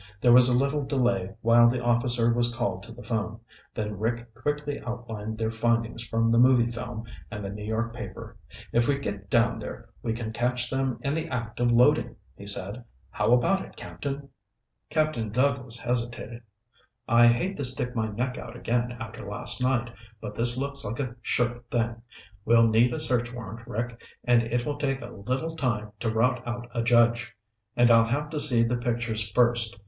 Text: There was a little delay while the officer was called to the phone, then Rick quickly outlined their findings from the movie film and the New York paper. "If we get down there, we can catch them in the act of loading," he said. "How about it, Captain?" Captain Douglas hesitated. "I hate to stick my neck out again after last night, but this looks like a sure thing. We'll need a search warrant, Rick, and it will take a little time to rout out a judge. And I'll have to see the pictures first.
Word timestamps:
There 0.19 0.33
was 0.33 0.49
a 0.49 0.57
little 0.57 0.83
delay 0.83 1.35
while 1.41 1.69
the 1.69 1.79
officer 1.83 2.33
was 2.33 2.51
called 2.55 2.81
to 2.85 2.91
the 2.91 3.03
phone, 3.03 3.39
then 3.75 3.99
Rick 3.99 4.33
quickly 4.33 4.81
outlined 4.81 5.37
their 5.37 5.51
findings 5.51 6.03
from 6.07 6.25
the 6.31 6.39
movie 6.39 6.71
film 6.71 7.03
and 7.29 7.45
the 7.45 7.51
New 7.51 7.63
York 7.63 7.93
paper. 7.93 8.35
"If 8.73 8.87
we 8.87 8.97
get 8.97 9.29
down 9.29 9.59
there, 9.59 9.89
we 10.01 10.13
can 10.13 10.33
catch 10.33 10.71
them 10.71 10.97
in 11.03 11.13
the 11.13 11.27
act 11.27 11.59
of 11.59 11.71
loading," 11.71 12.15
he 12.35 12.47
said. 12.47 12.83
"How 13.11 13.31
about 13.31 13.63
it, 13.63 13.75
Captain?" 13.75 14.29
Captain 14.89 15.29
Douglas 15.31 15.77
hesitated. 15.77 16.41
"I 17.07 17.27
hate 17.27 17.55
to 17.57 17.63
stick 17.63 17.95
my 17.95 18.07
neck 18.07 18.39
out 18.39 18.55
again 18.55 18.93
after 18.93 19.23
last 19.29 19.61
night, 19.61 19.91
but 20.19 20.33
this 20.33 20.57
looks 20.57 20.83
like 20.83 20.99
a 20.99 21.15
sure 21.21 21.61
thing. 21.69 22.01
We'll 22.43 22.65
need 22.67 22.91
a 22.91 22.99
search 22.99 23.31
warrant, 23.31 23.67
Rick, 23.67 24.01
and 24.23 24.41
it 24.41 24.65
will 24.65 24.77
take 24.79 25.03
a 25.03 25.11
little 25.11 25.55
time 25.55 25.91
to 25.99 26.09
rout 26.09 26.41
out 26.47 26.67
a 26.73 26.81
judge. 26.81 27.35
And 27.77 27.91
I'll 27.91 28.05
have 28.05 28.31
to 28.31 28.39
see 28.39 28.63
the 28.63 28.77
pictures 28.77 29.29
first. 29.29 29.77